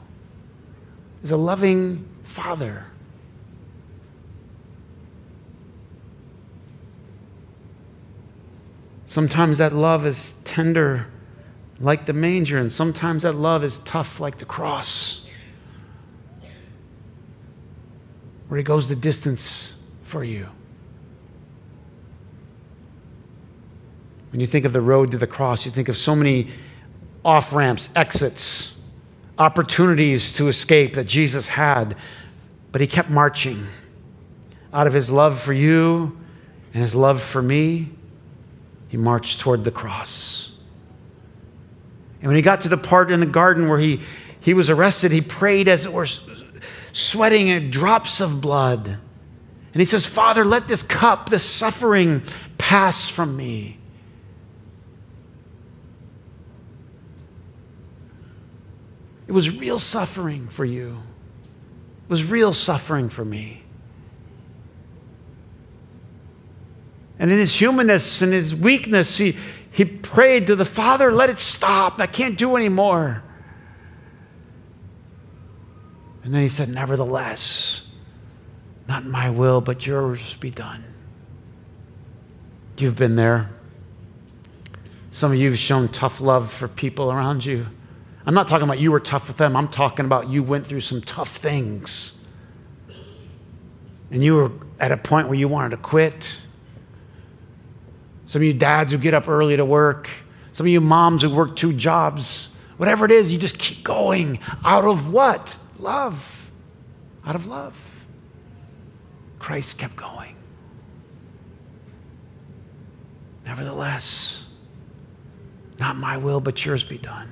Is 1.23 1.31
a 1.31 1.37
loving 1.37 2.09
father. 2.23 2.90
Sometimes 9.11 9.57
that 9.57 9.73
love 9.73 10.05
is 10.05 10.35
tender 10.45 11.05
like 11.81 12.05
the 12.05 12.13
manger, 12.13 12.57
and 12.57 12.71
sometimes 12.71 13.23
that 13.23 13.33
love 13.33 13.61
is 13.61 13.79
tough 13.79 14.21
like 14.21 14.37
the 14.37 14.45
cross, 14.45 15.27
where 18.47 18.57
he 18.57 18.63
goes 18.63 18.87
the 18.87 18.95
distance 18.95 19.75
for 20.03 20.23
you. 20.23 20.47
When 24.31 24.39
you 24.39 24.47
think 24.47 24.63
of 24.63 24.71
the 24.71 24.79
road 24.79 25.11
to 25.11 25.17
the 25.17 25.27
cross, 25.27 25.65
you 25.65 25.73
think 25.73 25.89
of 25.89 25.97
so 25.97 26.15
many 26.15 26.47
off 27.25 27.51
ramps, 27.51 27.89
exits, 27.97 28.79
opportunities 29.37 30.31
to 30.35 30.47
escape 30.47 30.93
that 30.93 31.03
Jesus 31.03 31.49
had, 31.49 31.97
but 32.71 32.79
he 32.79 32.87
kept 32.87 33.09
marching. 33.09 33.67
Out 34.73 34.87
of 34.87 34.93
his 34.93 35.09
love 35.09 35.37
for 35.37 35.51
you 35.51 36.17
and 36.73 36.81
his 36.81 36.95
love 36.95 37.21
for 37.21 37.41
me, 37.41 37.89
he 38.91 38.97
marched 38.97 39.39
toward 39.39 39.63
the 39.63 39.71
cross. 39.71 40.51
And 42.19 42.27
when 42.27 42.35
he 42.35 42.41
got 42.41 42.59
to 42.61 42.69
the 42.69 42.77
part 42.77 43.09
in 43.09 43.21
the 43.21 43.25
garden 43.25 43.69
where 43.69 43.79
he, 43.79 44.01
he 44.41 44.53
was 44.53 44.69
arrested, 44.69 45.13
he 45.13 45.21
prayed 45.21 45.69
as 45.69 45.85
it 45.85 45.93
were 45.93 46.05
sweating 46.91 47.69
drops 47.71 48.19
of 48.19 48.41
blood. 48.41 48.85
And 48.87 49.79
he 49.79 49.85
says, 49.85 50.05
Father, 50.05 50.43
let 50.43 50.67
this 50.67 50.83
cup, 50.83 51.29
this 51.29 51.45
suffering, 51.45 52.21
pass 52.57 53.07
from 53.07 53.37
me. 53.37 53.77
It 59.25 59.31
was 59.31 59.57
real 59.57 59.79
suffering 59.79 60.49
for 60.49 60.65
you. 60.65 60.97
It 62.03 62.09
was 62.09 62.25
real 62.25 62.51
suffering 62.51 63.07
for 63.07 63.23
me. 63.23 63.60
And 67.21 67.31
in 67.31 67.37
his 67.37 67.53
humanness 67.53 68.23
and 68.23 68.33
his 68.33 68.55
weakness, 68.55 69.19
he, 69.19 69.37
he 69.69 69.85
prayed 69.85 70.47
to 70.47 70.55
the 70.55 70.65
Father, 70.65 71.11
let 71.11 71.29
it 71.29 71.37
stop. 71.37 71.99
I 71.99 72.07
can't 72.07 72.35
do 72.35 72.55
anymore. 72.55 73.21
And 76.23 76.33
then 76.33 76.41
he 76.41 76.47
said, 76.47 76.67
Nevertheless, 76.67 77.87
not 78.87 79.05
my 79.05 79.29
will, 79.29 79.61
but 79.61 79.85
yours 79.85 80.33
be 80.37 80.49
done. 80.49 80.83
You've 82.77 82.95
been 82.95 83.15
there. 83.15 83.51
Some 85.11 85.31
of 85.31 85.37
you 85.37 85.51
have 85.51 85.59
shown 85.59 85.89
tough 85.89 86.21
love 86.21 86.51
for 86.51 86.67
people 86.67 87.11
around 87.11 87.45
you. 87.45 87.67
I'm 88.25 88.33
not 88.33 88.47
talking 88.47 88.63
about 88.63 88.79
you 88.79 88.91
were 88.91 88.99
tough 88.99 89.27
with 89.27 89.37
them. 89.37 89.55
I'm 89.55 89.67
talking 89.67 90.05
about 90.05 90.27
you 90.27 90.41
went 90.41 90.65
through 90.65 90.81
some 90.81 91.01
tough 91.01 91.37
things. 91.37 92.19
And 94.09 94.23
you 94.23 94.35
were 94.35 94.51
at 94.79 94.91
a 94.91 94.97
point 94.97 95.27
where 95.27 95.37
you 95.37 95.47
wanted 95.47 95.69
to 95.69 95.77
quit. 95.77 96.41
Some 98.31 98.43
of 98.43 98.45
you 98.45 98.53
dads 98.53 98.93
who 98.93 98.97
get 98.97 99.13
up 99.13 99.27
early 99.27 99.57
to 99.57 99.65
work. 99.65 100.09
Some 100.53 100.65
of 100.65 100.71
you 100.71 100.79
moms 100.79 101.21
who 101.21 101.29
work 101.29 101.53
two 101.57 101.73
jobs. 101.73 102.47
Whatever 102.77 103.03
it 103.03 103.11
is, 103.11 103.33
you 103.33 103.37
just 103.37 103.59
keep 103.59 103.83
going. 103.83 104.39
Out 104.63 104.85
of 104.85 105.11
what? 105.11 105.57
Love. 105.79 106.49
Out 107.25 107.35
of 107.35 107.45
love. 107.45 108.05
Christ 109.37 109.77
kept 109.77 109.97
going. 109.97 110.37
Nevertheless, 113.45 114.45
not 115.77 115.97
my 115.97 116.15
will, 116.15 116.39
but 116.39 116.65
yours 116.65 116.85
be 116.85 116.97
done. 116.97 117.27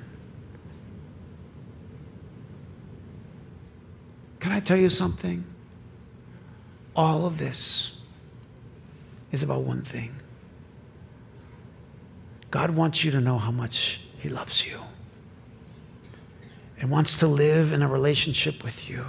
Can 4.38 4.52
I 4.52 4.60
tell 4.60 4.76
you 4.76 4.90
something? 4.90 5.44
All 6.94 7.24
of 7.24 7.38
this 7.38 7.96
is 9.32 9.42
about 9.42 9.62
one 9.62 9.80
thing 9.80 10.19
God 12.50 12.70
wants 12.70 13.04
you 13.04 13.10
to 13.12 13.20
know 13.20 13.38
how 13.38 13.50
much 13.50 14.00
He 14.18 14.28
loves 14.28 14.66
you 14.66 14.80
and 16.78 16.90
wants 16.90 17.18
to 17.18 17.26
live 17.26 17.72
in 17.72 17.82
a 17.82 17.88
relationship 17.88 18.64
with 18.64 18.88
you. 18.88 19.04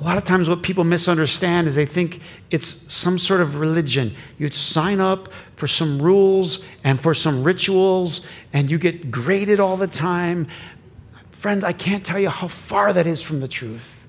A 0.00 0.04
lot 0.04 0.18
of 0.18 0.24
times, 0.24 0.48
what 0.48 0.62
people 0.62 0.82
misunderstand 0.82 1.68
is 1.68 1.76
they 1.76 1.86
think 1.86 2.20
it's 2.50 2.92
some 2.92 3.16
sort 3.16 3.40
of 3.40 3.60
religion. 3.60 4.14
You'd 4.38 4.54
sign 4.54 4.98
up 4.98 5.28
for 5.54 5.68
some 5.68 6.02
rules 6.02 6.64
and 6.82 7.00
for 7.00 7.14
some 7.14 7.44
rituals, 7.44 8.22
and 8.52 8.68
you 8.68 8.76
get 8.78 9.10
graded 9.10 9.60
all 9.60 9.76
the 9.76 9.86
time. 9.86 10.48
Friends, 11.30 11.62
I 11.62 11.72
can't 11.72 12.04
tell 12.04 12.18
you 12.18 12.28
how 12.28 12.48
far 12.48 12.92
that 12.92 13.06
is 13.06 13.22
from 13.22 13.40
the 13.40 13.46
truth. 13.46 14.03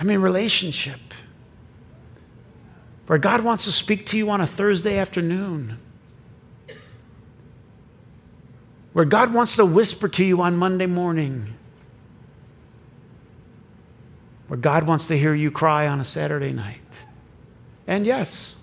I 0.00 0.04
mean, 0.04 0.20
relationship. 0.20 0.98
Where 3.06 3.18
God 3.18 3.42
wants 3.42 3.64
to 3.64 3.72
speak 3.72 4.06
to 4.06 4.18
you 4.18 4.30
on 4.30 4.40
a 4.40 4.46
Thursday 4.46 4.98
afternoon. 4.98 5.78
Where 8.94 9.04
God 9.04 9.34
wants 9.34 9.56
to 9.56 9.66
whisper 9.66 10.08
to 10.08 10.24
you 10.24 10.40
on 10.40 10.56
Monday 10.56 10.86
morning. 10.86 11.54
Where 14.48 14.58
God 14.58 14.88
wants 14.88 15.06
to 15.08 15.18
hear 15.18 15.34
you 15.34 15.50
cry 15.50 15.86
on 15.86 16.00
a 16.00 16.04
Saturday 16.04 16.52
night. 16.52 17.04
And 17.86 18.06
yes, 18.06 18.56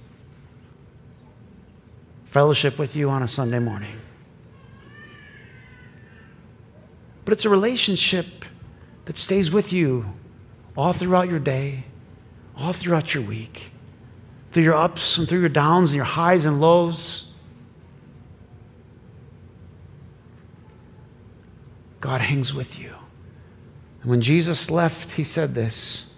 fellowship 2.26 2.80
with 2.80 2.96
you 2.96 3.10
on 3.10 3.24
a 3.24 3.28
Sunday 3.28 3.60
morning. 3.60 3.98
but 7.28 7.34
it's 7.34 7.44
a 7.44 7.50
relationship 7.50 8.46
that 9.04 9.18
stays 9.18 9.52
with 9.52 9.74
you 9.74 10.06
all 10.78 10.94
throughout 10.94 11.28
your 11.28 11.40
day, 11.40 11.84
all 12.56 12.72
throughout 12.72 13.14
your 13.14 13.24
week, 13.24 13.72
through 14.52 14.64
your 14.64 14.76
ups 14.76 15.18
and 15.18 15.28
through 15.28 15.40
your 15.40 15.50
downs 15.50 15.90
and 15.90 15.96
your 15.96 16.06
highs 16.06 16.46
and 16.46 16.62
lows. 16.62 17.26
God 22.00 22.22
hangs 22.22 22.54
with 22.54 22.80
you. 22.80 22.94
And 24.02 24.12
when 24.12 24.22
Jesus 24.22 24.70
left, 24.70 25.12
he 25.12 25.24
said 25.24 25.56
this 25.56 26.14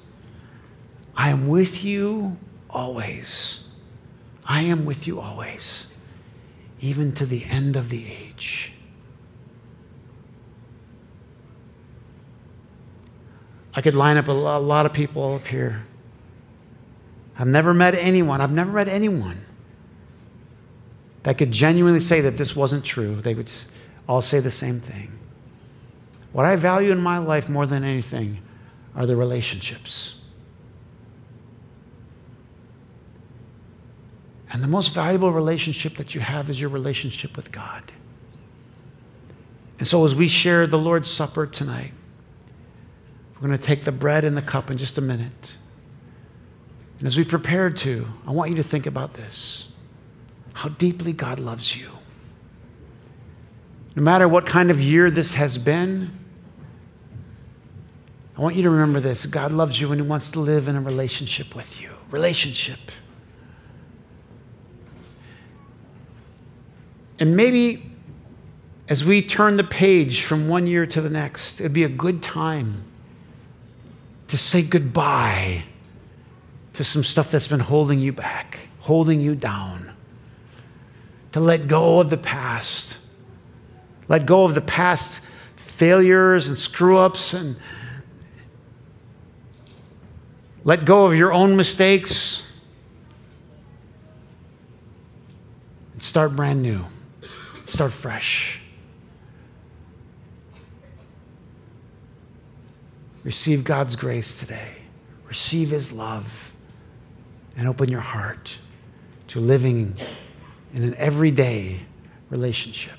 I 1.16 1.30
am 1.30 1.48
with 1.48 1.84
you 1.84 2.38
always. 2.70 3.66
I 4.46 4.64
am 4.64 4.84
with 4.84 5.08
you 5.08 5.20
always, 5.20 5.88
even 6.82 7.14
to 7.14 7.26
the 7.26 7.46
end 7.46 7.78
of 7.78 7.90
the 7.90 8.06
age. 8.12 8.74
I 13.74 13.82
could 13.82 13.96
line 13.96 14.18
up 14.18 14.28
a 14.28 14.32
lot 14.32 14.86
of 14.86 14.94
people 14.94 15.36
up 15.36 15.48
here. 15.48 15.86
I've 17.38 17.48
never 17.48 17.74
met 17.74 17.96
anyone, 17.96 18.42
I've 18.42 18.52
never 18.52 18.72
met 18.72 18.88
anyone 18.88 19.46
that 21.24 21.38
could 21.38 21.52
genuinely 21.52 22.00
say 22.00 22.22
that 22.22 22.38
this 22.38 22.56
wasn't 22.56 22.84
true. 22.84 23.22
They 23.22 23.34
would 23.34 23.52
all 24.08 24.22
say 24.22 24.40
the 24.40 24.52
same 24.52 24.80
thing. 24.80 25.18
What 26.32 26.46
I 26.46 26.56
value 26.56 26.92
in 26.92 27.00
my 27.00 27.18
life 27.18 27.50
more 27.50 27.66
than 27.66 27.84
anything 27.84 28.40
are 28.96 29.06
the 29.06 29.16
relationships. 29.16 30.20
And 34.52 34.64
the 34.64 34.68
most 34.68 34.94
valuable 34.94 35.32
relationship 35.32 35.96
that 35.98 36.16
you 36.16 36.22
have 36.22 36.50
is 36.50 36.60
your 36.60 36.70
relationship 36.70 37.36
with 37.36 37.52
God. 37.52 37.92
And 39.78 39.88
so, 39.88 40.04
as 40.04 40.16
we 40.16 40.28
share 40.28 40.68
the 40.68 40.78
Lord's 40.78 41.10
Supper 41.10 41.46
tonight, 41.46 41.94
we're 43.40 43.48
going 43.48 43.60
to 43.60 43.66
take 43.66 43.84
the 43.86 43.92
bread 43.92 44.26
and 44.26 44.36
the 44.36 44.42
cup 44.42 44.70
in 44.70 44.78
just 44.78 44.98
a 44.98 45.02
minute. 45.02 45.58
And 46.98 47.08
as 47.08 47.18
we 47.18 47.24
prepare 47.24 47.70
to, 47.70 48.08
I 48.28 48.32
want 48.32 48.50
you 48.50 48.58
to 48.58 48.64
think 48.64 48.86
about 48.86 49.14
this 49.14 49.68
how 50.54 50.68
deeply 50.68 51.14
God 51.14 51.40
loves 51.40 51.78
you. 51.78 51.90
No 53.96 54.04
matter 54.04 54.28
what 54.28 54.46
kind 54.46 54.70
of 54.70 54.82
year 54.82 55.10
this 55.10 55.36
has 55.36 55.58
been, 55.58 56.12
I 58.38 58.42
want 58.42 58.56
you 58.56 58.64
to 58.64 58.70
remember 58.70 59.00
this 59.00 59.26
God 59.26 59.54
loves 59.54 59.80
you 59.80 59.92
and 59.92 60.02
He 60.02 60.08
wants 60.08 60.30
to 60.32 60.40
live 60.42 60.68
in 60.68 60.76
a 60.76 60.82
relationship 60.82 61.56
with 61.56 61.82
you. 61.82 61.92
Relationship. 62.12 62.80
And 67.20 67.38
maybe 67.38 67.90
as 68.90 69.06
we 69.06 69.22
turn 69.22 69.56
the 69.56 69.64
page 69.64 70.24
from 70.24 70.50
one 70.50 70.68
year 70.68 70.86
to 70.88 71.00
the 71.00 71.10
next, 71.10 71.62
it'd 71.62 71.74
be 71.74 71.84
a 71.84 71.90
good 71.90 72.22
time 72.22 72.84
to 74.30 74.38
say 74.38 74.62
goodbye 74.62 75.64
to 76.74 76.84
some 76.84 77.04
stuff 77.04 77.32
that's 77.32 77.48
been 77.48 77.60
holding 77.60 78.00
you 78.00 78.14
back, 78.14 78.70
holding 78.80 79.20
you 79.20 79.36
down, 79.36 79.92
to 81.32 81.40
let 81.40 81.68
go 81.68 82.00
of 82.00 82.10
the 82.10 82.18
past, 82.18 82.98
let 84.08 84.26
go 84.26 84.46
of 84.46 84.56
the 84.56 84.62
past 84.62 85.22
failures 85.56 86.48
and 86.48 86.58
screw 86.58 86.98
ups, 86.98 87.34
and 87.34 87.58
let 90.64 90.86
go 90.86 91.06
of 91.06 91.16
your 91.16 91.34
own 91.34 91.56
mistakes 91.56 92.46
and 95.94 96.04
start 96.04 96.36
brand 96.36 96.62
new, 96.62 96.86
start 97.66 97.92
fresh. 97.92 98.59
Receive 103.24 103.64
God's 103.64 103.96
grace 103.96 104.38
today. 104.38 104.76
Receive 105.28 105.70
His 105.70 105.92
love 105.92 106.54
and 107.58 107.68
open 107.68 107.90
your 107.90 108.02
heart 108.02 108.58
to 109.28 109.40
living 109.40 109.96
in 110.74 110.84
an 110.84 110.96
everyday 110.96 111.80
relationship. 112.30 112.94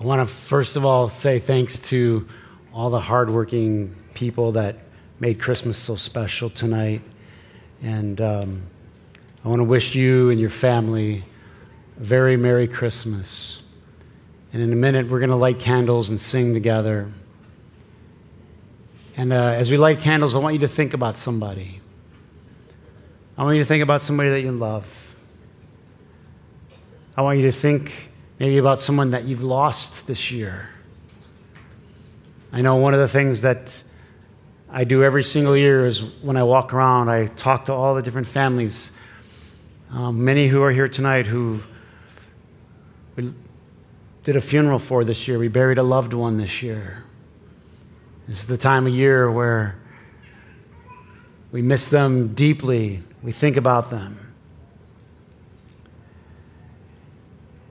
I 0.00 0.04
want 0.04 0.26
to 0.26 0.32
first 0.32 0.76
of 0.76 0.84
all 0.84 1.08
say 1.08 1.40
thanks 1.40 1.80
to 1.80 2.28
all 2.72 2.88
the 2.88 3.00
hardworking 3.00 3.96
people 4.14 4.52
that 4.52 4.76
made 5.18 5.40
Christmas 5.40 5.76
so 5.76 5.96
special 5.96 6.50
tonight. 6.50 7.02
And 7.82 8.20
um, 8.20 8.62
I 9.44 9.48
want 9.48 9.58
to 9.58 9.64
wish 9.64 9.96
you 9.96 10.30
and 10.30 10.38
your 10.38 10.50
family 10.50 11.24
very 11.98 12.36
Merry 12.36 12.68
Christmas. 12.68 13.60
And 14.52 14.62
in 14.62 14.72
a 14.72 14.76
minute, 14.76 15.08
we're 15.08 15.18
going 15.18 15.30
to 15.30 15.36
light 15.36 15.58
candles 15.58 16.08
and 16.10 16.20
sing 16.20 16.54
together. 16.54 17.10
And 19.16 19.32
uh, 19.32 19.36
as 19.36 19.70
we 19.70 19.76
light 19.76 19.98
candles, 19.98 20.34
I 20.34 20.38
want 20.38 20.54
you 20.54 20.60
to 20.60 20.68
think 20.68 20.94
about 20.94 21.16
somebody. 21.16 21.80
I 23.36 23.42
want 23.42 23.56
you 23.56 23.62
to 23.62 23.68
think 23.68 23.82
about 23.82 24.00
somebody 24.00 24.30
that 24.30 24.42
you 24.42 24.52
love. 24.52 25.16
I 27.16 27.22
want 27.22 27.38
you 27.38 27.46
to 27.46 27.52
think 27.52 28.10
maybe 28.38 28.58
about 28.58 28.78
someone 28.78 29.10
that 29.10 29.24
you've 29.24 29.42
lost 29.42 30.06
this 30.06 30.30
year. 30.30 30.68
I 32.52 32.62
know 32.62 32.76
one 32.76 32.94
of 32.94 33.00
the 33.00 33.08
things 33.08 33.42
that 33.42 33.82
I 34.70 34.84
do 34.84 35.02
every 35.02 35.24
single 35.24 35.56
year 35.56 35.84
is 35.84 36.02
when 36.22 36.36
I 36.36 36.44
walk 36.44 36.72
around, 36.72 37.08
I 37.08 37.26
talk 37.26 37.64
to 37.64 37.72
all 37.72 37.96
the 37.96 38.02
different 38.02 38.28
families. 38.28 38.92
Um, 39.90 40.24
many 40.24 40.46
who 40.46 40.62
are 40.62 40.70
here 40.70 40.88
tonight 40.88 41.26
who 41.26 41.60
we 43.18 43.34
did 44.22 44.36
a 44.36 44.40
funeral 44.40 44.78
for 44.78 45.04
this 45.04 45.26
year. 45.26 45.40
We 45.40 45.48
buried 45.48 45.76
a 45.76 45.82
loved 45.82 46.14
one 46.14 46.38
this 46.38 46.62
year. 46.62 47.02
This 48.28 48.38
is 48.40 48.46
the 48.46 48.56
time 48.56 48.86
of 48.86 48.94
year 48.94 49.28
where 49.28 49.76
we 51.50 51.60
miss 51.62 51.88
them 51.88 52.34
deeply, 52.34 53.00
we 53.22 53.32
think 53.32 53.56
about 53.56 53.90
them. 53.90 54.32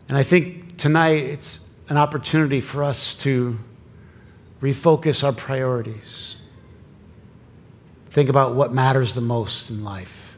And 0.09 0.17
I 0.17 0.23
think 0.23 0.77
tonight 0.77 1.23
it's 1.23 1.61
an 1.87 1.95
opportunity 1.95 2.59
for 2.59 2.83
us 2.83 3.15
to 3.15 3.57
refocus 4.61 5.23
our 5.23 5.31
priorities. 5.31 6.35
Think 8.09 8.29
about 8.29 8.53
what 8.53 8.73
matters 8.73 9.13
the 9.13 9.21
most 9.21 9.69
in 9.69 9.83
life. 9.83 10.37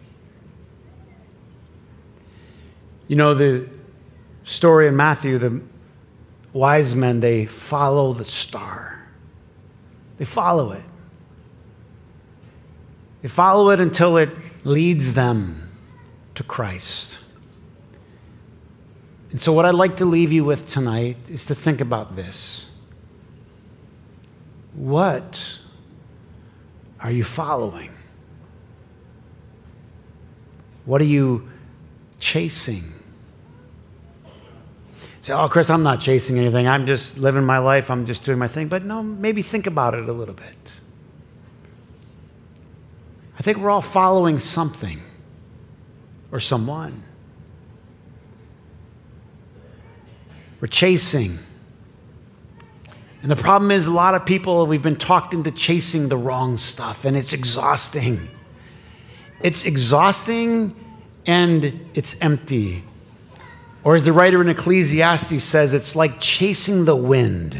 You 3.08 3.16
know, 3.16 3.34
the 3.34 3.79
story 4.50 4.88
in 4.88 4.96
Matthew, 4.96 5.38
the 5.38 5.62
wise 6.54 6.96
men, 6.96 7.20
they 7.20 7.46
follow 7.46 8.14
the 8.14 8.26
star. 8.26 9.08
They 10.18 10.26
follow 10.26 10.72
it. 10.72 10.84
They 13.22 13.28
follow 13.28 13.70
it 13.70 13.80
until 13.80 14.18
it 14.18 14.30
leads 14.64 15.14
them 15.14 15.72
to 16.34 16.44
Christ. 16.44 17.20
And 19.32 19.40
so, 19.40 19.54
what 19.54 19.66
I'd 19.66 19.76
like 19.76 19.98
to 19.98 20.06
leave 20.06 20.32
you 20.32 20.44
with 20.44 20.66
tonight 20.66 21.30
is 21.30 21.46
to 21.46 21.56
think 21.56 21.80
about 21.80 22.16
this. 22.16 22.72
What 24.74 25.60
are 27.00 27.12
you 27.12 27.24
following? 27.24 27.92
What 30.86 31.02
are 31.02 31.06
you 31.06 31.48
chasing? 32.20 32.99
Say, 35.30 35.34
oh, 35.36 35.48
Chris, 35.48 35.70
I'm 35.70 35.84
not 35.84 36.02
chasing 36.02 36.40
anything. 36.40 36.68
I'm 36.68 36.86
just 36.88 37.18
living 37.18 37.44
my 37.44 37.60
life. 37.60 37.92
I'm 37.92 38.06
just 38.06 38.24
doing 38.24 38.40
my 38.40 38.48
thing. 38.48 38.68
But 38.68 38.84
no, 38.84 39.04
maybe 39.04 39.42
think 39.42 39.68
about 39.68 39.94
it 39.94 40.10
a 40.10 40.14
little 40.14 40.34
bit. 40.34 40.82
I 43.38 43.42
think 43.42 43.60
we're 43.60 43.70
all 43.70 43.82
following 43.82 44.40
something 44.40 45.00
or 46.32 46.40
someone. 46.40 47.04
We're 50.60 50.68
chasing. 50.68 51.38
And 53.22 53.32
the 53.32 53.36
problem 53.36 53.72
is, 53.72 53.86
a 53.86 53.92
lot 53.92 54.16
of 54.16 54.26
people, 54.26 54.66
we've 54.66 54.82
been 54.82 54.96
talked 54.96 55.34
into 55.34 55.52
chasing 55.52 56.10
the 56.10 56.18
wrong 56.18 56.58
stuff, 56.58 57.06
and 57.06 57.16
it's 57.16 57.34
exhausting. 57.34 58.30
It's 59.42 59.64
exhausting 59.64 60.76
and 61.26 61.88
it's 61.94 62.20
empty. 62.22 62.84
Or 63.84 63.96
as 63.96 64.04
the 64.04 64.14
writer 64.14 64.42
in 64.42 64.50
Ecclesiastes 64.50 65.44
says, 65.44 65.74
it's 65.74 65.96
like 65.96 66.20
chasing 66.20 66.86
the 66.86 66.96
wind. 66.96 67.60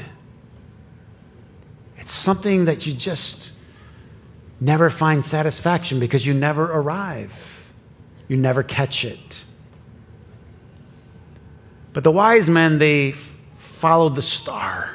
It's 1.98 2.12
something 2.12 2.66
that 2.66 2.86
you 2.86 2.94
just 2.94 3.54
never 4.60 4.90
find 4.90 5.24
satisfaction 5.24 6.00
because 6.00 6.26
you 6.26 6.34
never 6.34 6.66
arrive, 6.66 7.72
you 8.28 8.36
never 8.36 8.64
catch 8.64 9.06
it. 9.06 9.46
But 11.94 12.04
the 12.04 12.12
wise 12.12 12.50
men, 12.50 12.80
they 12.80 13.14
followed 13.58 14.16
the 14.16 14.22
star. 14.22 14.92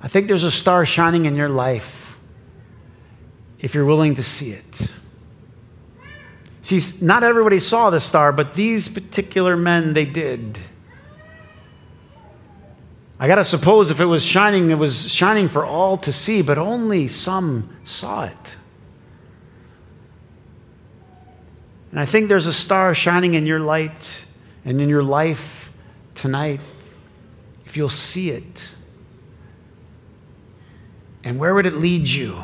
I 0.00 0.08
think 0.08 0.28
there's 0.28 0.44
a 0.44 0.50
star 0.50 0.86
shining 0.86 1.26
in 1.26 1.36
your 1.36 1.48
life 1.48 2.18
if 3.58 3.74
you're 3.74 3.84
willing 3.84 4.14
to 4.14 4.22
see 4.22 4.50
it. 4.50 4.92
See, 6.62 6.80
not 7.04 7.24
everybody 7.24 7.58
saw 7.58 7.90
the 7.90 7.98
star, 7.98 8.32
but 8.32 8.54
these 8.54 8.86
particular 8.86 9.56
men, 9.56 9.94
they 9.94 10.04
did. 10.04 10.60
I 13.18 13.26
got 13.26 13.34
to 13.36 13.44
suppose 13.44 13.90
if 13.90 14.00
it 14.00 14.04
was 14.04 14.24
shining, 14.24 14.70
it 14.70 14.78
was 14.78 15.12
shining 15.12 15.48
for 15.48 15.64
all 15.64 15.96
to 15.98 16.12
see, 16.12 16.40
but 16.40 16.58
only 16.58 17.08
some 17.08 17.76
saw 17.82 18.24
it. 18.24 18.56
And 21.90 21.98
I 21.98 22.06
think 22.06 22.28
there's 22.28 22.46
a 22.46 22.52
star 22.52 22.94
shining 22.94 23.34
in 23.34 23.44
your 23.44 23.60
light 23.60 24.24
and 24.64 24.80
in 24.80 24.88
your 24.88 25.02
life 25.02 25.70
tonight 26.14 26.60
if 27.66 27.76
you'll 27.76 27.88
see 27.88 28.30
it. 28.30 28.74
And 31.24 31.38
where 31.38 31.54
would 31.54 31.66
it 31.66 31.74
lead 31.74 32.08
you? 32.08 32.42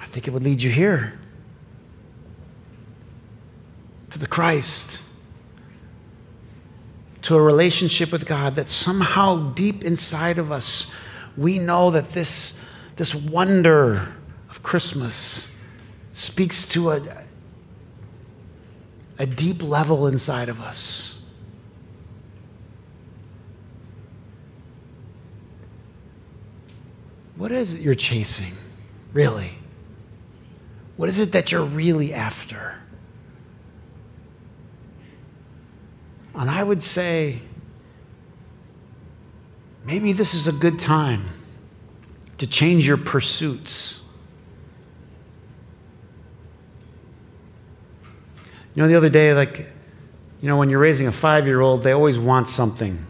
I 0.00 0.06
think 0.06 0.26
it 0.26 0.32
would 0.32 0.42
lead 0.42 0.62
you 0.62 0.70
here 0.70 1.12
to 4.16 4.20
the 4.20 4.26
Christ, 4.26 5.02
to 7.20 7.36
a 7.36 7.42
relationship 7.42 8.12
with 8.12 8.24
God 8.24 8.54
that 8.54 8.70
somehow 8.70 9.52
deep 9.52 9.84
inside 9.84 10.38
of 10.38 10.50
us, 10.50 10.86
we 11.36 11.58
know 11.58 11.90
that 11.90 12.12
this, 12.12 12.58
this 12.96 13.14
wonder 13.14 14.14
of 14.48 14.62
Christmas 14.62 15.54
speaks 16.14 16.66
to 16.70 16.92
a, 16.92 17.02
a 19.18 19.26
deep 19.26 19.62
level 19.62 20.06
inside 20.06 20.48
of 20.48 20.62
us. 20.62 21.20
What 27.36 27.52
is 27.52 27.74
it 27.74 27.82
you're 27.82 27.94
chasing, 27.94 28.54
really? 29.12 29.58
What 30.96 31.10
is 31.10 31.18
it 31.18 31.32
that 31.32 31.52
you're 31.52 31.62
really 31.62 32.14
after? 32.14 32.76
And 36.36 36.50
I 36.50 36.62
would 36.62 36.82
say, 36.82 37.40
maybe 39.84 40.12
this 40.12 40.34
is 40.34 40.46
a 40.46 40.52
good 40.52 40.78
time 40.78 41.24
to 42.36 42.46
change 42.46 42.86
your 42.86 42.98
pursuits. 42.98 44.02
You 48.74 48.82
know, 48.82 48.88
the 48.88 48.96
other 48.96 49.08
day, 49.08 49.32
like, 49.32 49.60
you 50.42 50.48
know, 50.48 50.58
when 50.58 50.68
you're 50.68 50.78
raising 50.78 51.06
a 51.06 51.12
five 51.12 51.46
year 51.46 51.62
old, 51.62 51.82
they 51.82 51.92
always 51.92 52.18
want 52.18 52.50
something. 52.50 53.06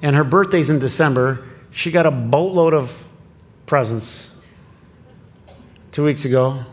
And 0.00 0.16
her 0.16 0.24
birthday's 0.24 0.70
in 0.70 0.78
December. 0.78 1.44
She 1.70 1.90
got 1.90 2.06
a 2.06 2.10
boatload 2.10 2.72
of 2.72 3.06
presents 3.66 4.34
two 5.92 6.04
weeks 6.04 6.24
ago. 6.24 6.64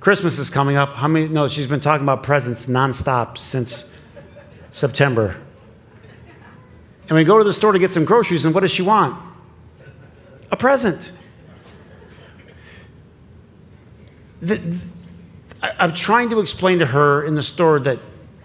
Christmas 0.00 0.38
is 0.38 0.48
coming 0.48 0.76
up. 0.76 0.94
How 0.94 1.08
many? 1.08 1.28
No, 1.28 1.48
she's 1.48 1.66
been 1.66 1.80
talking 1.80 2.04
about 2.04 2.22
presents 2.22 2.66
nonstop 2.66 3.36
since 3.36 3.84
September. 4.70 5.36
And 7.08 7.16
we 7.16 7.24
go 7.24 7.38
to 7.38 7.44
the 7.44 7.54
store 7.54 7.72
to 7.72 7.78
get 7.78 7.92
some 7.92 8.04
groceries, 8.04 8.44
and 8.44 8.54
what 8.54 8.60
does 8.60 8.70
she 8.70 8.82
want? 8.82 9.20
A 10.50 10.56
present. 10.56 11.10
The, 14.40 14.60
I, 15.62 15.72
I'm 15.78 15.92
trying 15.92 16.30
to 16.30 16.40
explain 16.40 16.78
to 16.80 16.86
her 16.86 17.24
in 17.24 17.34
the 17.34 17.42
store 17.42 17.80
that, 17.80 17.98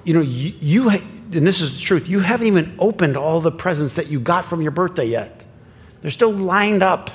you 0.04 0.14
know, 0.14 0.22
you, 0.22 0.54
you 0.60 0.90
and 0.90 1.48
this 1.48 1.62
is 1.62 1.76
the 1.76 1.82
truth, 1.82 2.08
you 2.08 2.20
haven't 2.20 2.48
even 2.48 2.76
opened 2.80 3.18
all 3.18 3.42
the 3.42 3.52
presents 3.52 3.96
that 3.96 4.08
you 4.08 4.20
got 4.20 4.46
from 4.46 4.62
your 4.62 4.72
birthday 4.72 5.06
yet. 5.06 5.46
They're 6.02 6.12
still 6.12 6.34
lined 6.34 6.84
up. 6.84 7.12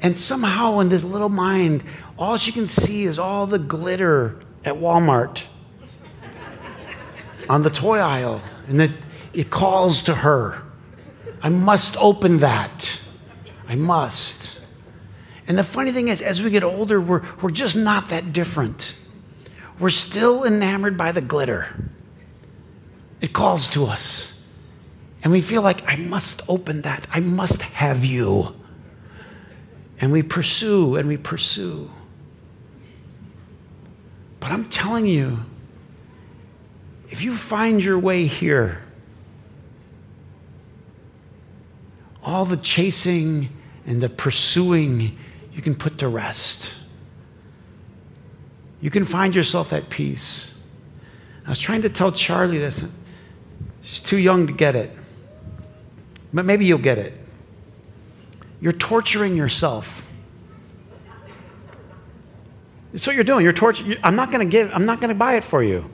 And 0.00 0.18
somehow 0.18 0.78
in 0.80 0.88
this 0.88 1.02
little 1.02 1.28
mind, 1.28 1.82
all 2.18 2.36
she 2.36 2.52
can 2.52 2.66
see 2.66 3.04
is 3.04 3.18
all 3.18 3.46
the 3.46 3.58
glitter 3.58 4.38
at 4.64 4.74
Walmart 4.74 5.44
on 7.48 7.62
the 7.62 7.70
toy 7.70 7.98
aisle. 7.98 8.40
And 8.66 8.80
it, 8.80 8.92
it 9.32 9.50
calls 9.50 10.02
to 10.02 10.14
her. 10.14 10.62
I 11.42 11.48
must 11.48 11.96
open 11.98 12.38
that. 12.38 13.00
I 13.68 13.74
must. 13.74 14.60
And 15.46 15.56
the 15.56 15.64
funny 15.64 15.92
thing 15.92 16.08
is, 16.08 16.20
as 16.20 16.42
we 16.42 16.50
get 16.50 16.62
older, 16.62 17.00
we're, 17.00 17.22
we're 17.40 17.50
just 17.50 17.76
not 17.76 18.10
that 18.10 18.32
different. 18.32 18.94
We're 19.78 19.90
still 19.90 20.44
enamored 20.44 20.98
by 20.98 21.12
the 21.12 21.20
glitter. 21.20 21.90
It 23.20 23.32
calls 23.32 23.68
to 23.70 23.86
us. 23.86 24.42
And 25.22 25.32
we 25.32 25.40
feel 25.40 25.62
like, 25.62 25.88
I 25.88 25.96
must 25.96 26.42
open 26.48 26.82
that. 26.82 27.06
I 27.12 27.20
must 27.20 27.62
have 27.62 28.04
you. 28.04 28.54
And 30.00 30.12
we 30.12 30.22
pursue 30.22 30.96
and 30.96 31.08
we 31.08 31.16
pursue. 31.16 31.90
But 34.38 34.52
I'm 34.52 34.68
telling 34.68 35.06
you, 35.06 35.40
if 37.10 37.22
you 37.22 37.34
find 37.34 37.82
your 37.82 37.98
way 37.98 38.26
here, 38.26 38.82
all 42.22 42.44
the 42.44 42.56
chasing 42.56 43.48
and 43.86 44.02
the 44.02 44.08
pursuing 44.08 45.16
you 45.52 45.62
can 45.62 45.74
put 45.74 45.98
to 45.98 46.08
rest. 46.08 46.74
You 48.80 48.90
can 48.90 49.04
find 49.04 49.34
yourself 49.34 49.72
at 49.72 49.88
peace. 49.88 50.54
I 51.46 51.48
was 51.48 51.58
trying 51.58 51.82
to 51.82 51.88
tell 51.88 52.12
Charlie 52.12 52.58
this. 52.58 52.84
She's 53.82 54.00
too 54.00 54.18
young 54.18 54.46
to 54.46 54.52
get 54.52 54.76
it. 54.76 54.92
But 56.32 56.44
maybe 56.44 56.66
you'll 56.66 56.78
get 56.78 56.98
it. 56.98 57.14
You're 58.60 58.74
torturing 58.74 59.36
yourself. 59.36 60.06
It's 62.92 63.06
what 63.06 63.16
you're 63.16 63.24
doing. 63.24 63.44
You're 63.44 63.52
torturing. 63.52 63.96
I'm 64.02 64.16
not 64.16 64.30
going 64.30 64.46
to 64.46 64.50
give, 64.50 64.70
I'm 64.74 64.84
not 64.84 65.00
going 65.00 65.08
to 65.08 65.14
buy 65.14 65.36
it 65.36 65.44
for 65.44 65.62
you. 65.62 65.88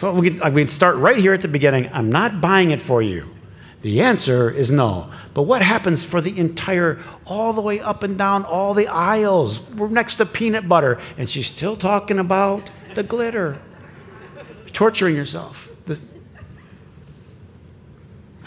So 0.00 0.14
we 0.14 0.30
can, 0.30 0.54
we 0.54 0.62
can 0.62 0.70
start 0.70 0.96
right 0.96 1.18
here 1.18 1.34
at 1.34 1.42
the 1.42 1.48
beginning. 1.48 1.90
I'm 1.92 2.10
not 2.10 2.40
buying 2.40 2.70
it 2.70 2.80
for 2.80 3.02
you. 3.02 3.26
The 3.82 4.00
answer 4.00 4.50
is 4.50 4.70
no. 4.70 5.12
But 5.34 5.42
what 5.42 5.60
happens 5.60 6.04
for 6.04 6.22
the 6.22 6.38
entire, 6.38 7.04
all 7.26 7.52
the 7.52 7.60
way 7.60 7.80
up 7.80 8.02
and 8.02 8.16
down 8.16 8.46
all 8.46 8.72
the 8.72 8.88
aisles? 8.88 9.60
We're 9.60 9.90
next 9.90 10.14
to 10.14 10.24
peanut 10.24 10.66
butter, 10.66 10.98
and 11.18 11.28
she's 11.28 11.48
still 11.48 11.76
talking 11.76 12.18
about 12.18 12.70
the 12.94 13.02
glitter. 13.02 13.60
torturing 14.72 15.16
yourself. 15.16 15.68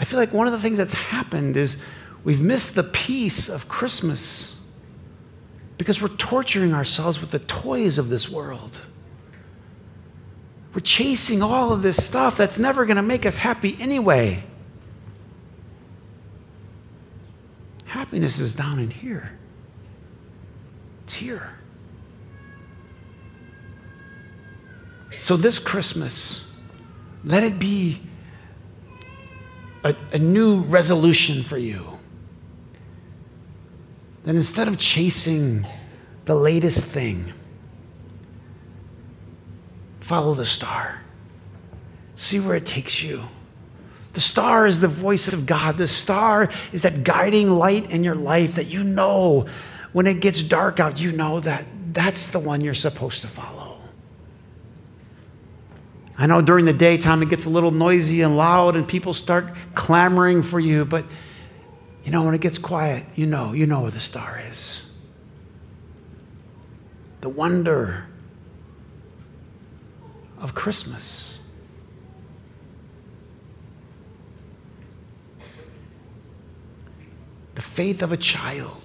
I 0.00 0.04
feel 0.04 0.18
like 0.18 0.32
one 0.32 0.48
of 0.48 0.52
the 0.52 0.58
things 0.58 0.76
that's 0.76 0.94
happened 0.94 1.56
is 1.56 1.76
we've 2.24 2.40
missed 2.40 2.74
the 2.74 2.82
peace 2.82 3.48
of 3.48 3.68
Christmas 3.68 4.60
because 5.78 6.02
we're 6.02 6.08
torturing 6.08 6.74
ourselves 6.74 7.20
with 7.20 7.30
the 7.30 7.38
toys 7.38 7.96
of 7.96 8.08
this 8.08 8.28
world. 8.28 8.80
We're 10.74 10.80
chasing 10.80 11.40
all 11.40 11.72
of 11.72 11.82
this 11.82 12.04
stuff 12.04 12.36
that's 12.36 12.58
never 12.58 12.84
going 12.84 12.96
to 12.96 13.02
make 13.02 13.24
us 13.24 13.36
happy 13.36 13.76
anyway. 13.78 14.42
Happiness 17.84 18.40
is 18.40 18.56
down 18.56 18.80
in 18.80 18.90
here. 18.90 19.38
It's 21.04 21.14
here. 21.14 21.58
So, 25.22 25.36
this 25.36 25.60
Christmas, 25.60 26.52
let 27.22 27.44
it 27.44 27.58
be 27.58 28.02
a, 29.84 29.94
a 30.12 30.18
new 30.18 30.62
resolution 30.62 31.44
for 31.44 31.56
you. 31.56 32.00
That 34.24 34.34
instead 34.34 34.66
of 34.66 34.76
chasing 34.76 35.66
the 36.24 36.34
latest 36.34 36.84
thing, 36.84 37.32
follow 40.04 40.34
the 40.34 40.44
star. 40.44 41.00
See 42.14 42.38
where 42.38 42.56
it 42.56 42.66
takes 42.66 43.02
you. 43.02 43.22
The 44.12 44.20
star 44.20 44.66
is 44.66 44.80
the 44.80 44.88
voice 44.88 45.32
of 45.32 45.46
God. 45.46 45.78
The 45.78 45.88
star 45.88 46.50
is 46.72 46.82
that 46.82 47.04
guiding 47.04 47.50
light 47.50 47.90
in 47.90 48.04
your 48.04 48.14
life 48.14 48.56
that 48.56 48.66
you 48.66 48.84
know 48.84 49.46
when 49.92 50.06
it 50.06 50.20
gets 50.20 50.42
dark 50.42 50.78
out, 50.78 51.00
you 51.00 51.10
know 51.10 51.40
that 51.40 51.66
that's 51.92 52.28
the 52.28 52.38
one 52.38 52.60
you're 52.60 52.74
supposed 52.74 53.22
to 53.22 53.28
follow. 53.28 53.78
I 56.18 56.26
know 56.26 56.42
during 56.42 56.66
the 56.66 56.74
daytime 56.74 57.22
it 57.22 57.30
gets 57.30 57.46
a 57.46 57.50
little 57.50 57.70
noisy 57.70 58.20
and 58.20 58.36
loud 58.36 58.76
and 58.76 58.86
people 58.86 59.14
start 59.14 59.56
clamoring 59.74 60.42
for 60.42 60.60
you, 60.60 60.84
but 60.84 61.06
you 62.04 62.12
know, 62.12 62.24
when 62.24 62.34
it 62.34 62.42
gets 62.42 62.58
quiet, 62.58 63.06
you 63.16 63.26
know, 63.26 63.54
you 63.54 63.66
know 63.66 63.80
where 63.80 63.90
the 63.90 64.00
star 64.00 64.42
is. 64.50 64.84
The 67.22 67.30
wonder 67.30 68.06
of 70.44 70.54
Christmas. 70.54 71.38
the 77.54 77.62
faith 77.62 78.02
of 78.02 78.10
a 78.10 78.16
child. 78.16 78.83